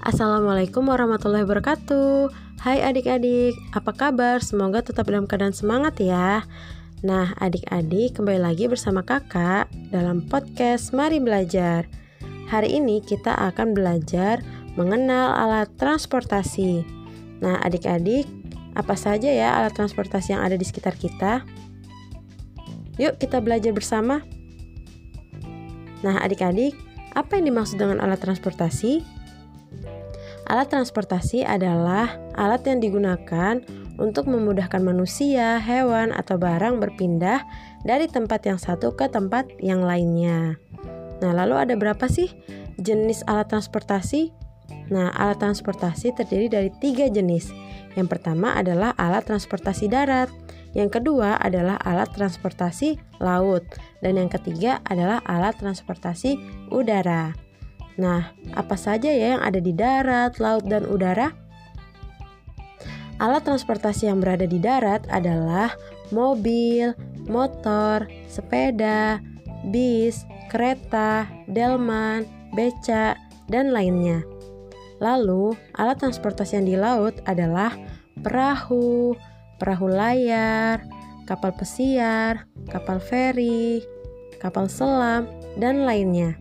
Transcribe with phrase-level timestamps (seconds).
[0.00, 2.32] Assalamualaikum warahmatullahi wabarakatuh
[2.64, 4.40] Hai adik-adik, apa kabar?
[4.40, 6.40] Semoga tetap dalam keadaan semangat ya
[7.04, 11.84] Nah adik-adik kembali lagi bersama kakak dalam podcast Mari Belajar
[12.48, 14.40] Hari ini kita akan belajar
[14.72, 16.80] mengenal alat transportasi
[17.44, 18.24] Nah adik-adik,
[18.72, 21.44] apa saja ya alat transportasi yang ada di sekitar kita?
[22.96, 24.24] Yuk kita belajar bersama
[26.00, 26.72] Nah adik-adik,
[27.12, 29.19] apa yang dimaksud dengan alat transportasi?
[30.50, 33.62] Alat transportasi adalah alat yang digunakan
[34.02, 37.46] untuk memudahkan manusia, hewan, atau barang berpindah
[37.86, 40.58] dari tempat yang satu ke tempat yang lainnya.
[41.22, 42.34] Nah, lalu ada berapa sih
[42.82, 44.34] jenis alat transportasi?
[44.90, 47.54] Nah, alat transportasi terdiri dari tiga jenis.
[47.94, 50.34] Yang pertama adalah alat transportasi darat,
[50.74, 53.62] yang kedua adalah alat transportasi laut,
[54.02, 56.42] dan yang ketiga adalah alat transportasi
[56.74, 57.49] udara.
[58.00, 61.36] Nah, apa saja ya yang ada di darat, laut, dan udara?
[63.20, 65.76] Alat transportasi yang berada di darat adalah
[66.08, 66.96] mobil,
[67.28, 69.20] motor, sepeda,
[69.68, 72.24] bis, kereta, delman,
[72.56, 73.20] beca,
[73.52, 74.24] dan lainnya.
[75.04, 77.76] Lalu, alat transportasi yang di laut adalah
[78.24, 79.12] perahu,
[79.60, 80.80] perahu layar,
[81.28, 83.84] kapal pesiar, kapal feri,
[84.40, 85.28] kapal selam,
[85.60, 86.40] dan lainnya.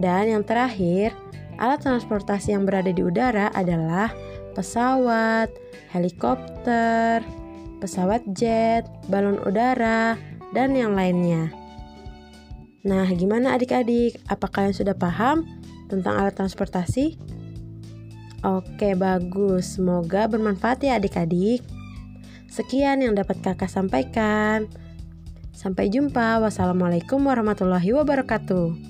[0.00, 1.12] Dan yang terakhir,
[1.60, 4.08] alat transportasi yang berada di udara adalah
[4.56, 5.52] pesawat,
[5.92, 7.20] helikopter,
[7.84, 10.16] pesawat jet, balon udara,
[10.56, 11.52] dan yang lainnya.
[12.80, 14.24] Nah, gimana adik-adik?
[14.24, 15.44] Apa kalian sudah paham
[15.92, 17.20] tentang alat transportasi?
[18.40, 19.76] Oke, bagus.
[19.76, 21.60] Semoga bermanfaat ya adik-adik.
[22.48, 24.64] Sekian yang dapat kakak sampaikan.
[25.52, 26.40] Sampai jumpa.
[26.40, 28.89] Wassalamualaikum warahmatullahi wabarakatuh.